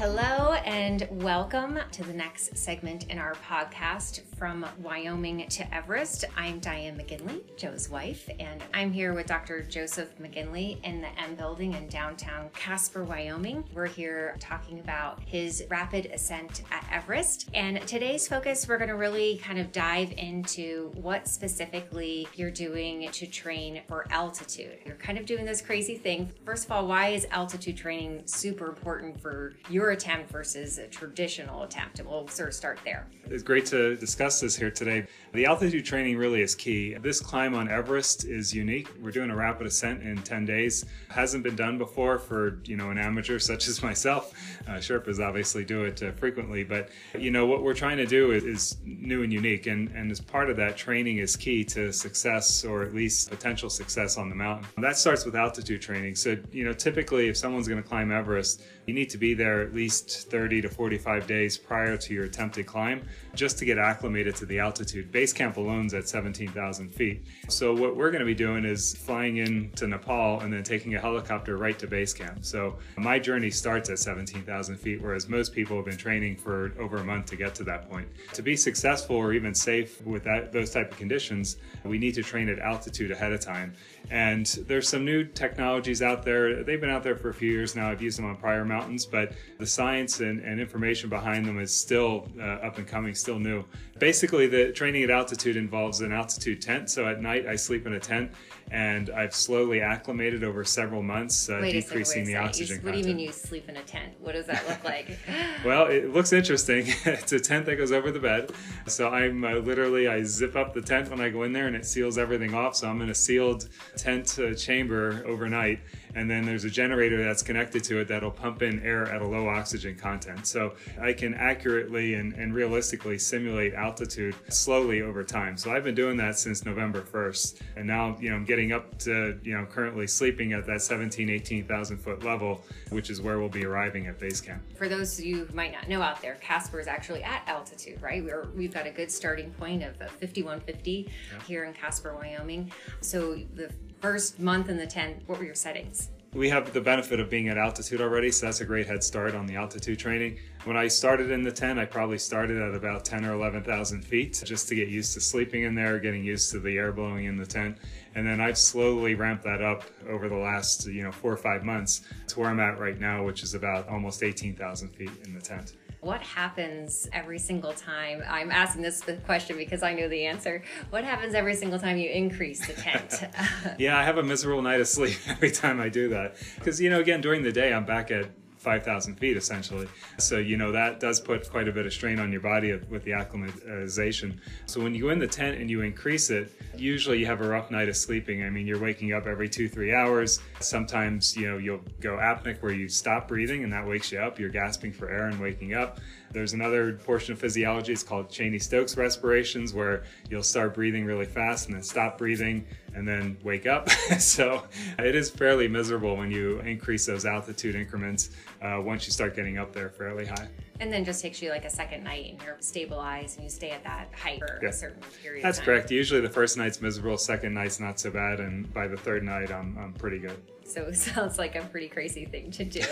[0.00, 6.24] Hello, and welcome to the next segment in our podcast from Wyoming to Everest.
[6.36, 9.62] I'm Diane McGinley, Joe's wife, and I'm here with Dr.
[9.62, 13.64] Joseph McGinley in the M building in downtown Casper, Wyoming.
[13.72, 17.48] We're here talking about his rapid ascent at Everest.
[17.54, 23.10] And today's focus, we're going to really kind of dive into what specifically you're doing
[23.12, 24.78] to train for altitude.
[24.84, 26.30] You're kind of doing this crazy thing.
[26.44, 31.62] First of all, why is altitude training super important for your attempt versus a traditional
[31.62, 31.98] attempt.
[32.00, 33.06] And we'll sort of start there.
[33.26, 35.06] It's great to discuss this here today.
[35.32, 36.94] The altitude training really is key.
[36.94, 38.88] This climb on Everest is unique.
[39.00, 40.84] We're doing a rapid ascent in 10 days.
[41.08, 44.34] Hasn't been done before for, you know, an amateur such as myself.
[44.66, 48.32] Uh, Sherpas obviously do it uh, frequently, but you know, what we're trying to do
[48.32, 49.66] is, is new and unique.
[49.66, 53.70] And, and as part of that, training is key to success or at least potential
[53.70, 54.66] success on the mountain.
[54.78, 56.16] That starts with altitude training.
[56.16, 59.60] So, you know, typically if someone's going to climb Everest, you need to be there
[59.60, 64.34] at least 30 to 45 days prior to your attempted climb just to get acclimated
[64.36, 65.10] to the altitude.
[65.12, 67.24] Base camp alone is at 17,000 feet.
[67.48, 71.00] So what we're going to be doing is flying into Nepal and then taking a
[71.00, 72.44] helicopter right to base camp.
[72.44, 76.98] So my journey starts at 17,000 feet, whereas most people have been training for over
[76.98, 78.08] a month to get to that point.
[78.34, 82.22] To be successful or even safe with that, those type of conditions, we need to
[82.22, 83.74] train at altitude ahead of time.
[84.10, 86.62] And there's some new technologies out there.
[86.62, 87.90] They've been out there for a few years now.
[87.90, 91.74] I've used them on prior mountains, but the science and, and information behind them is
[91.74, 93.64] still uh, up and coming, still new.
[93.98, 96.90] Basically, the training at altitude involves an altitude tent.
[96.90, 98.32] So at night, I sleep in a tent
[98.70, 103.04] and I've slowly acclimated over several months, uh, decreasing the oxygen you, What do you
[103.04, 104.14] mean you sleep in a tent?
[104.20, 105.18] What does that look like?
[105.64, 106.84] well, it looks interesting.
[107.04, 108.52] it's a tent that goes over the bed.
[108.86, 111.74] So I'm uh, literally, I zip up the tent when I go in there and
[111.74, 112.76] it seals everything off.
[112.76, 115.80] So I'm in a sealed tent uh, chamber overnight
[116.14, 119.26] and then there's a generator that's connected to it that'll pump in air at a
[119.26, 120.46] low oxygen content.
[120.46, 125.56] So I can accurately and, and realistically simulate altitude slowly over time.
[125.56, 127.60] So I've been doing that since November 1st.
[127.76, 131.30] And now, you know, I'm getting up to, you know, currently sleeping at that 17,
[131.30, 134.62] 18,000 foot level, which is where we'll be arriving at base camp.
[134.76, 138.02] For those of you who might not know out there, Casper is actually at altitude,
[138.02, 138.24] right?
[138.24, 141.42] We're, we've got a good starting point of 5150 yeah.
[141.44, 142.72] here in Casper, Wyoming.
[143.00, 146.10] So the first month in the tent, what were your settings?
[146.32, 149.34] We have the benefit of being at altitude already, so that's a great head start
[149.34, 150.38] on the altitude training.
[150.62, 154.40] When I started in the tent, I probably started at about 10 or 11,000 feet
[154.44, 157.36] just to get used to sleeping in there, getting used to the air blowing in
[157.36, 157.78] the tent.
[158.14, 161.64] And then I've slowly ramped that up over the last, you know, four or five
[161.64, 165.40] months to where I'm at right now, which is about almost 18,000 feet in the
[165.40, 165.74] tent.
[166.00, 168.22] What happens every single time?
[168.26, 170.62] I'm asking this question because I know the answer.
[170.88, 173.24] What happens every single time you increase the tent?
[173.78, 176.36] yeah, I have a miserable night of sleep every time I do that.
[176.54, 179.88] Because, you know, again, during the day, I'm back at 5,000 feet essentially.
[180.18, 183.04] So, you know, that does put quite a bit of strain on your body with
[183.04, 184.40] the acclimatization.
[184.66, 187.48] So, when you go in the tent and you increase it, usually you have a
[187.48, 188.44] rough night of sleeping.
[188.44, 190.40] I mean, you're waking up every two, three hours.
[190.60, 194.38] Sometimes, you know, you'll go apneic where you stop breathing and that wakes you up.
[194.38, 195.98] You're gasping for air and waking up.
[196.32, 201.66] There's another portion of physiology, it's called Cheyne-Stokes respirations, where you'll start breathing really fast
[201.66, 202.64] and then stop breathing
[202.94, 203.90] and then wake up.
[204.18, 204.62] so
[204.98, 208.30] it is fairly miserable when you increase those altitude increments
[208.62, 210.48] uh, once you start getting up there fairly high.
[210.80, 213.70] And then just takes you like a second night and you're stabilized and you stay
[213.70, 214.70] at that height for yeah.
[214.70, 215.44] a certain period.
[215.44, 215.90] That's correct.
[215.90, 219.50] Usually the first night's miserable, second night's not so bad, and by the third night
[219.50, 220.40] I'm, I'm pretty good.
[220.70, 222.84] So it sounds like a pretty crazy thing to do.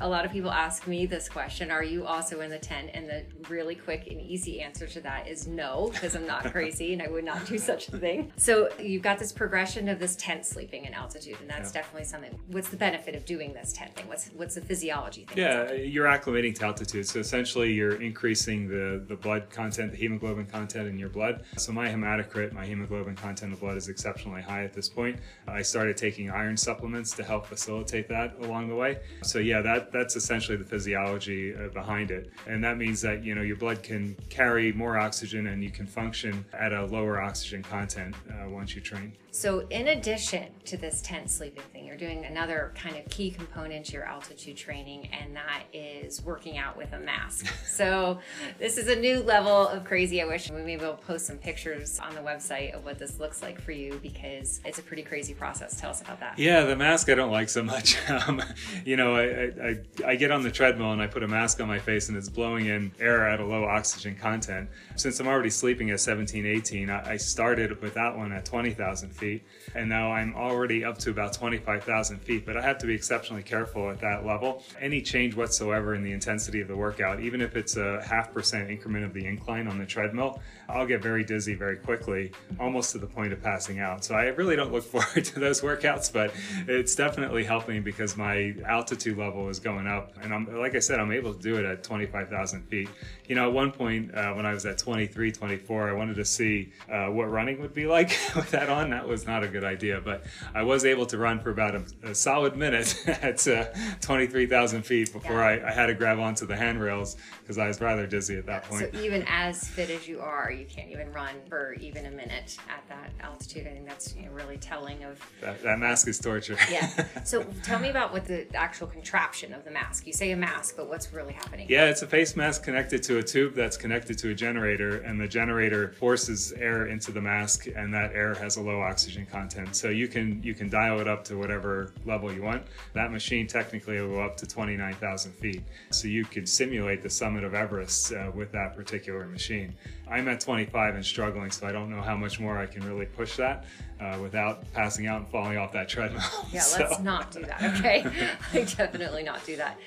[0.00, 2.90] a lot of people ask me this question Are you also in the tent?
[2.94, 6.92] And the really quick and easy answer to that is no, because I'm not crazy
[6.92, 8.32] and I would not do such a thing.
[8.36, 11.82] So you've got this progression of this tent sleeping in altitude, and that's yeah.
[11.82, 12.38] definitely something.
[12.48, 14.08] What's the benefit of doing this tent thing?
[14.08, 15.38] What's what's the physiology thing?
[15.38, 17.06] Yeah, you're acclimating to altitude.
[17.06, 21.44] So essentially, you're increasing the, the blood content, the hemoglobin content in your blood.
[21.56, 25.18] So my hematocrit, my hemoglobin content of blood is exceptionally high at this point.
[25.46, 28.98] I started taking iron supplements to help facilitate that along the way.
[29.22, 33.34] So yeah, that that's essentially the physiology uh, behind it, and that means that you
[33.34, 37.62] know your blood can carry more oxygen and you can function at a lower oxygen
[37.62, 39.12] content uh, once you train.
[39.30, 43.86] So, in addition to this tent sleeping thing, you're doing another kind of key component
[43.86, 47.46] to your altitude training, and that is working out with a mask.
[47.66, 48.18] so,
[48.58, 50.22] this is a new level of crazy.
[50.22, 53.42] I wish we maybe will post some pictures on the website of what this looks
[53.42, 55.78] like for you because it's a pretty crazy process.
[55.78, 56.38] Tell us about that.
[56.38, 57.96] Yeah, the mask I don't like so much.
[58.08, 58.42] Um,
[58.84, 61.68] you know, I, I, I get on the treadmill and I put a mask on
[61.68, 64.68] my face and it's blowing in air at a low oxygen content.
[64.96, 69.10] Since I'm already sleeping at 17, 18, I, I started with that one at 20,000
[69.10, 69.44] feet
[69.74, 73.42] and now I'm already up to about 25,000 feet, but I have to be exceptionally
[73.42, 74.62] careful at that level.
[74.80, 78.70] Any change whatsoever in the intensity of the workout, even if it's a half percent
[78.70, 82.98] increment of the incline on the treadmill, I'll get very dizzy very quickly, almost to
[82.98, 84.04] the point of passing out.
[84.04, 86.32] So I really don't look forward to those workouts, but
[86.66, 90.12] it's definitely helping because my altitude level is going up.
[90.22, 92.88] And I'm, like I said, I'm able to do it at 25,000 feet.
[93.26, 96.24] You know, at one point uh, when I was at 23, 24, I wanted to
[96.24, 98.90] see uh, what running would be like with that on.
[98.90, 100.24] That was not a good idea, but
[100.54, 103.66] I was able to run for about a, a solid minute at uh,
[104.00, 105.64] 23,000 feet before yeah.
[105.64, 108.64] I, I, had to grab onto the handrails because I was rather dizzy at that
[108.64, 108.92] point.
[108.92, 112.56] So even as fit as you are, you can't even run for even a minute
[112.68, 113.66] at that altitude.
[113.66, 116.56] I think that's you know, really telling of that, that mask is torture.
[116.70, 116.88] yeah.
[117.24, 120.06] So tell me about what the actual contraption of the mask.
[120.06, 121.66] You say a mask, but what's really happening?
[121.68, 125.20] Yeah, it's a face mask connected to a tube that's connected to a generator, and
[125.20, 129.76] the generator forces air into the mask, and that air has a low oxygen content.
[129.76, 132.62] So you can you can dial it up to whatever level you want.
[132.94, 135.62] That machine technically will go up to 29,000 feet.
[135.90, 139.74] So you could simulate the summit of Everest uh, with that particular machine.
[140.10, 143.04] I'm at 25 and struggling, so I don't know how much more I can really
[143.04, 143.66] push that
[144.00, 146.22] uh, without passing out and falling off that treadmill.
[146.50, 146.82] Yeah, so.
[146.82, 148.06] let's not do that, okay?
[148.54, 149.78] I definitely not do that.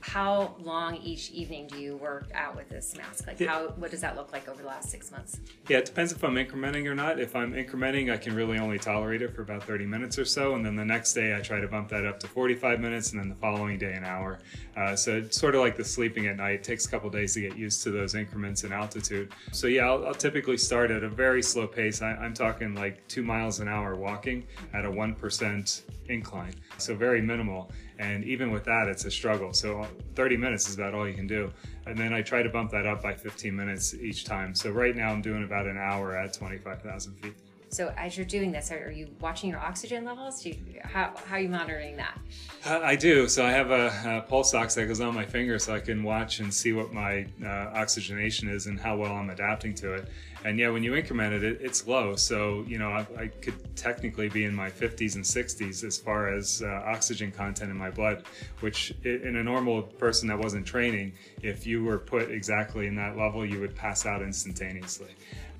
[0.00, 3.28] How long each evening do you work out with this mask?
[3.28, 3.50] Like, yeah.
[3.50, 5.38] how what does that look like over the last six months?
[5.68, 7.20] Yeah, it depends if I'm incrementing or not.
[7.20, 10.56] If I'm incrementing, I can really only tolerate it for about 30 minutes or so,
[10.56, 13.20] and then the next day I try to bump that up to 45 minutes, and
[13.20, 14.40] then the following day an hour.
[14.76, 16.54] Uh, so it's sort of like the sleeping at night.
[16.54, 19.32] It takes a couple days to get used to those increments in altitude.
[19.52, 22.00] So yeah, I'll, I'll typically start at a very slow pace.
[22.00, 26.54] I, I'm talking like two miles an hour walking at a 1% incline.
[26.78, 27.70] So very minimal.
[27.98, 29.52] And even with that, it's a struggle.
[29.52, 31.52] So 30 minutes is about all you can do.
[31.84, 34.54] And then I try to bump that up by 15 minutes each time.
[34.54, 37.34] So right now I'm doing about an hour at 25,000 feet.
[37.70, 40.44] So as you're doing this, are, you watching your oxygen levels?
[40.44, 42.18] You, how, how are you monitoring that?
[42.64, 43.28] Uh, I do.
[43.28, 46.02] So I have a, a, pulse ox that goes on my finger so I can
[46.02, 50.08] watch and see what my uh, oxygenation is and how well I'm adapting to it.
[50.44, 52.14] And yeah, when you increment it, it it's low.
[52.16, 56.32] So, you know, I, I, could technically be in my 50s and 60s as far
[56.32, 58.24] as uh, oxygen content in my blood,
[58.60, 61.12] which in a normal person that wasn't training,
[61.42, 65.14] if you were put exactly in that level, you would pass out instantaneously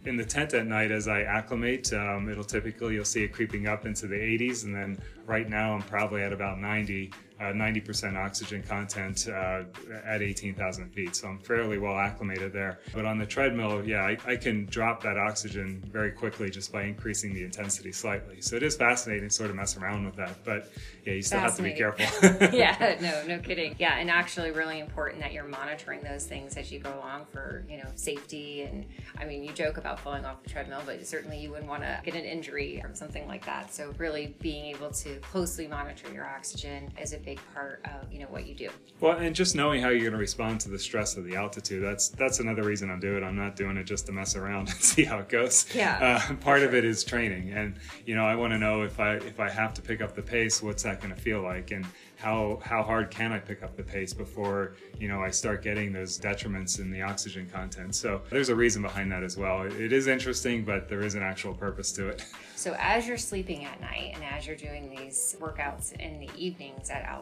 [0.04, 3.66] in the tent at night as I acclimate, um, it'll typically, you'll see it creeping
[3.66, 4.64] up into the 80s.
[4.64, 9.62] And then right now I'm probably at about 90 uh, 90% oxygen content uh,
[10.04, 11.14] at 18,000 feet.
[11.14, 12.80] So I'm fairly well acclimated there.
[12.92, 16.82] But on the treadmill, yeah, I, I, can drop that oxygen very quickly just by
[16.82, 18.40] increasing the intensity slightly.
[18.40, 20.44] So it is fascinating to sort of mess around with that.
[20.44, 20.70] But
[21.04, 22.06] yeah, you still have to be careful.
[22.52, 23.76] yeah, no, no kidding.
[23.78, 27.64] Yeah, and actually really important that you're monitoring those things as you go along for,
[27.68, 28.62] you know, safety.
[28.62, 28.84] And
[29.16, 32.00] I mean, you joke about falling off the treadmill, but certainly you wouldn't want to
[32.04, 33.72] get an injury from something like that.
[33.72, 38.20] So really being able to closely monitor your oxygen is a big part of you
[38.20, 38.70] know what you do.
[39.00, 41.84] Well, and just knowing how you're going to respond to the stress of the altitude
[41.84, 43.26] that's that's another reason I'm doing it.
[43.26, 45.66] I'm not doing it just to mess around and see how it goes.
[45.74, 45.98] Yeah.
[46.30, 46.68] Uh, part sure.
[46.68, 47.76] of it is training, and
[48.06, 50.22] you know I want to know if I if I have to pick up the
[50.22, 51.86] pace, what's that going to feel like, and
[52.16, 55.92] how how hard can I pick up the pace before you know I start getting
[55.92, 57.94] those detriments in the oxygen content.
[57.94, 59.62] So there's a reason behind that as well.
[59.62, 62.24] It is interesting, but there is an actual purpose to it.
[62.56, 66.90] So as you're sleeping at night and as you're doing these workouts in the evenings
[66.90, 67.17] at altitude,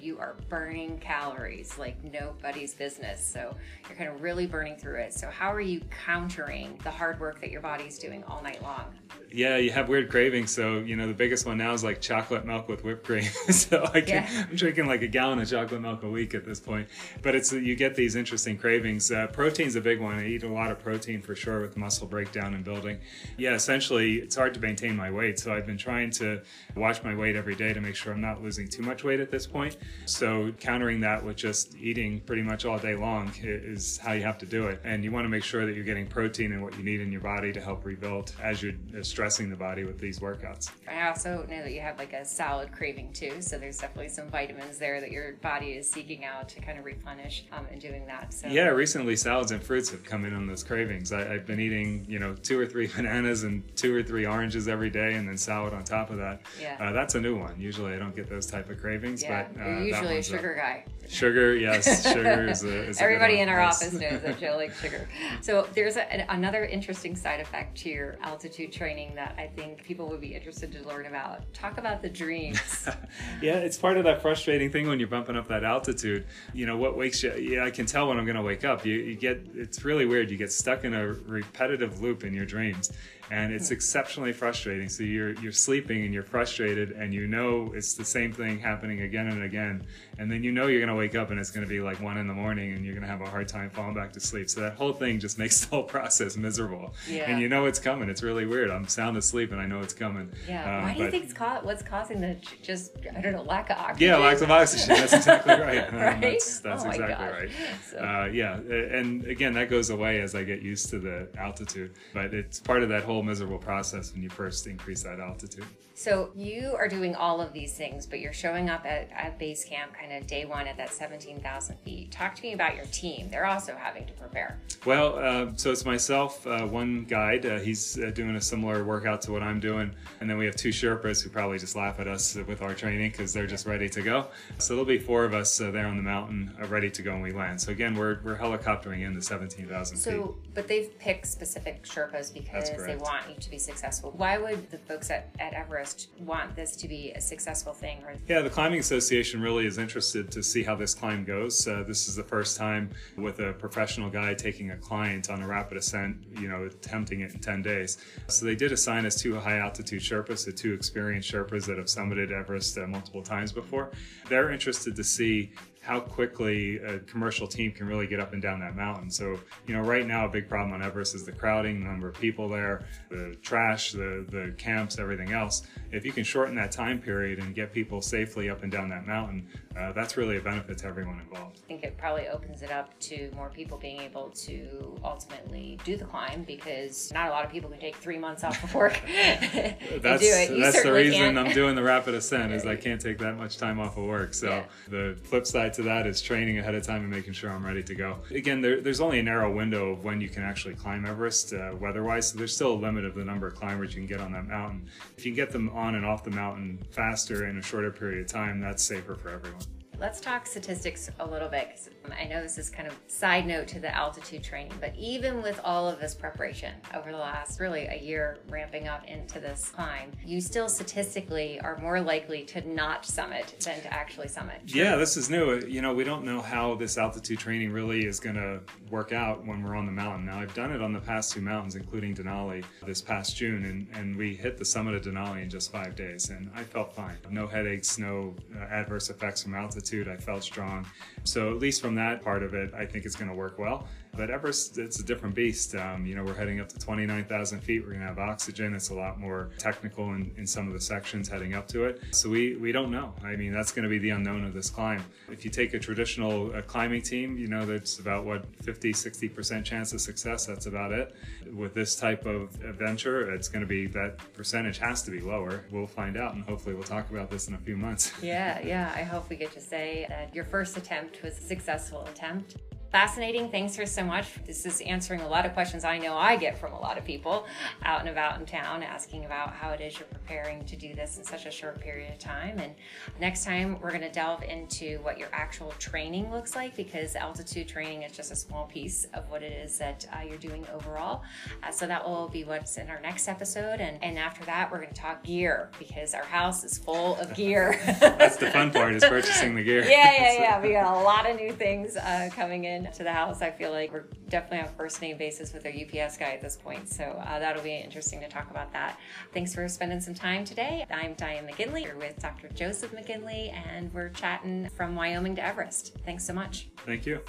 [0.00, 3.24] you are burning calories like nobody's business.
[3.24, 3.54] So
[3.88, 5.12] you're kind of really burning through it.
[5.12, 8.86] So how are you countering the hard work that your body's doing all night long?
[9.30, 10.50] Yeah, you have weird cravings.
[10.50, 13.22] So you know the biggest one now is like chocolate milk with whipped cream.
[13.50, 14.46] so I can, yeah.
[14.48, 16.88] I'm drinking like a gallon of chocolate milk a week at this point.
[17.22, 19.12] But it's you get these interesting cravings.
[19.12, 20.18] Uh, protein's a big one.
[20.18, 22.98] I eat a lot of protein for sure with muscle breakdown and building.
[23.36, 25.38] Yeah, essentially it's hard to maintain maintain my weight.
[25.38, 26.40] So I've been trying to
[26.76, 29.30] watch my weight every day to make sure I'm not losing too much weight at
[29.30, 29.76] this point.
[30.06, 34.38] So countering that with just eating pretty much all day long is how you have
[34.38, 34.80] to do it.
[34.84, 37.10] And you want to make sure that you're getting protein and what you need in
[37.10, 40.70] your body to help rebuild as you're stressing the body with these workouts.
[40.88, 43.42] I also know that you have like a salad craving too.
[43.42, 46.84] So there's definitely some vitamins there that your body is seeking out to kind of
[46.84, 48.32] replenish um, and doing that.
[48.32, 51.12] So yeah, recently salads and fruits have come in on those cravings.
[51.12, 54.68] I, I've been eating, you know, two or three bananas and two or three oranges
[54.68, 56.42] every day and then salad on top of that.
[56.60, 56.76] Yeah.
[56.80, 57.58] Uh, that that's a new one.
[57.58, 60.54] Usually I don't get those type of cravings, Yeah, but uh, you're usually a sugar
[60.54, 60.84] guy.
[61.08, 62.88] Sugar, yes, sugar is a.
[62.88, 63.82] Is a Everybody one, in our yes.
[63.82, 65.08] office knows that Joe likes sugar.
[65.40, 69.82] So there's a, an- another interesting side effect to your altitude training that I think
[69.82, 71.52] people would be interested to learn about.
[71.54, 72.88] Talk about the dreams.
[73.42, 76.26] yeah, it's part of that frustrating thing when you're bumping up that altitude.
[76.52, 77.34] You know, what wakes you?
[77.36, 78.84] Yeah, I can tell when I'm going to wake up.
[78.84, 80.30] You, you get, it's really weird.
[80.30, 82.92] You get stuck in a repetitive loop in your dreams,
[83.30, 84.88] and it's exceptionally frustrating.
[84.88, 89.02] So you're you're sleeping and you're frustrated, and you know it's the same thing happening
[89.02, 89.86] again and again,
[90.18, 92.00] and then you know you're going to wake up and it's going to be like
[92.00, 94.20] one in the morning, and you're going to have a hard time falling back to
[94.20, 94.48] sleep.
[94.48, 96.94] So that whole thing just makes the whole process miserable.
[97.08, 97.30] Yeah.
[97.30, 98.08] And you know it's coming.
[98.08, 98.70] It's really weird.
[98.70, 100.30] I'm sound asleep and I know it's coming.
[100.48, 100.78] Yeah.
[100.78, 103.70] Um, Why do you think it's ca- what's causing the just I don't know lack
[103.70, 104.08] of oxygen?
[104.08, 104.88] yeah, lack of oxygen.
[104.96, 105.88] That's exactly right.
[105.92, 106.20] Um, Right?
[106.20, 107.40] That's, that's Oh my exactly gosh.
[107.40, 107.50] right.
[107.90, 108.54] So- Uh, yeah,
[108.98, 111.92] and again, that goes away as I get used to the altitude.
[112.14, 115.66] But it's part of that whole miserable process when you first increase that altitude.
[115.98, 119.64] So you are doing all of these things, but you're showing up at, at base
[119.64, 122.12] camp kind of day one at that 17,000 feet.
[122.12, 123.28] Talk to me about your team.
[123.28, 124.60] They're also having to prepare.
[124.86, 127.44] Well, uh, so it's myself, uh, one guide.
[127.44, 129.90] Uh, he's uh, doing a similar workout to what I'm doing.
[130.20, 133.10] And then we have two Sherpas who probably just laugh at us with our training
[133.10, 134.28] because they're just ready to go.
[134.58, 137.10] So there'll be four of us uh, there on the mountain uh, ready to go
[137.14, 137.60] when we land.
[137.60, 140.00] So again, we're, we're helicoptering in the 17,000 feet.
[140.00, 143.02] So, but they've picked specific Sherpas because they correct.
[143.08, 144.12] Want you to be successful.
[144.16, 147.98] Why would the folks at, at Everest want this to be a successful thing?
[148.04, 151.66] Or Yeah, the Climbing Association really is interested to see how this climb goes.
[151.66, 155.48] Uh, this is the first time with a professional guy taking a client on a
[155.48, 157.98] rapid ascent, you know, attempting it in 10 days.
[158.28, 161.86] So they did assign us two high altitude Sherpas, the two experienced Sherpas that have
[161.86, 163.90] summited Everest uh, multiple times before.
[164.28, 165.52] They're interested to see
[165.88, 169.10] how quickly a commercial team can really get up and down that mountain.
[169.10, 172.06] So, you know, right now a big problem on Everest is the crowding, the number
[172.08, 175.62] of people there, the trash, the, the camps, everything else.
[175.90, 179.06] If you can shorten that time period and get people safely up and down that
[179.06, 181.60] mountain, uh, that's really a benefit to everyone involved.
[181.64, 185.96] I think it probably opens it up to more people being able to ultimately do
[185.96, 189.00] the climb because not a lot of people can take three months off of work
[189.06, 190.60] That's, do it.
[190.60, 191.38] That's the reason can't.
[191.38, 194.34] I'm doing the rapid ascent is I can't take that much time off of work.
[194.34, 194.64] So Yeah.
[194.88, 197.84] the flip side to that is training ahead of time and making sure I'm ready
[197.84, 198.18] to go.
[198.32, 201.70] Again, there, there's only a narrow window of when you can actually climb Everest uh,
[201.78, 204.32] weather-wise, so there's still a limit of the number of climbers you can get on
[204.32, 204.88] that mountain.
[205.16, 208.20] If you can get them on and off the mountain faster in a shorter period
[208.22, 209.62] of time, that's safer for everyone.
[210.00, 213.68] Let's talk statistics a little bit because I know this is kind of side note
[213.68, 217.86] to the altitude training, but even with all of this preparation over the last really
[217.86, 223.04] a year ramping up into this climb, you still statistically are more likely to not
[223.04, 224.60] summit than to actually summit.
[224.66, 225.60] Yeah, this is new.
[225.60, 228.60] You know, we don't know how this altitude training really is going to
[228.90, 230.26] work out when we're on the mountain.
[230.26, 233.86] Now, I've done it on the past two mountains, including Denali, this past June, and,
[233.92, 237.16] and we hit the summit of Denali in just five days, and I felt fine.
[237.30, 240.08] No headaches, no uh, adverse effects from altitude.
[240.08, 240.86] I felt strong.
[241.24, 243.86] So, at least from that part of it, I think it's going to work well.
[244.16, 245.74] But Everest, it's a different beast.
[245.76, 247.82] Um, you know, we're heading up to 29,000 feet.
[247.82, 248.74] We're going to have oxygen.
[248.74, 252.02] It's a lot more technical in, in some of the sections heading up to it.
[252.10, 253.14] So we, we don't know.
[253.22, 255.04] I mean, that's going to be the unknown of this climb.
[255.30, 259.64] If you take a traditional uh, climbing team, you know, that's about what 50, 60%
[259.64, 260.46] chance of success.
[260.46, 261.14] That's about it.
[261.54, 265.64] With this type of adventure, it's going to be that percentage has to be lower.
[265.70, 268.12] We'll find out, and hopefully, we'll talk about this in a few months.
[268.28, 268.92] Yeah, yeah.
[268.94, 271.40] I hope we get to say that your first attempt was a
[271.88, 272.67] successful attempt.
[272.90, 273.50] Fascinating.
[273.50, 274.42] Thanks for so much.
[274.46, 277.04] This is answering a lot of questions I know I get from a lot of
[277.04, 277.44] people
[277.84, 281.18] out and about in town asking about how it is you're preparing to do this
[281.18, 282.58] in such a short period of time.
[282.58, 282.74] And
[283.20, 287.68] next time, we're going to delve into what your actual training looks like because altitude
[287.68, 291.22] training is just a small piece of what it is that uh, you're doing overall.
[291.62, 293.80] Uh, so that will be what's in our next episode.
[293.80, 297.34] And, and after that, we're going to talk gear because our house is full of
[297.34, 297.78] gear.
[298.00, 299.80] That's the fun part is purchasing the gear.
[299.88, 300.62] yeah, yeah, yeah.
[300.62, 303.42] We got a lot of new things uh, coming in to the house.
[303.42, 306.56] I feel like we're definitely on first name basis with our UPS guy at this
[306.56, 306.88] point.
[306.88, 308.98] So uh, that'll be interesting to talk about that.
[309.32, 310.86] Thanks for spending some time today.
[310.90, 311.84] I'm Diane McGinley.
[311.84, 312.48] We're with Dr.
[312.48, 315.96] Joseph McGinley, and we're chatting from Wyoming to Everest.
[316.04, 316.68] Thanks so much.
[316.84, 317.20] Thank you.